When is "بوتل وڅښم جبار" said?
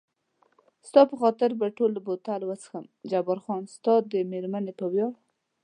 2.05-3.39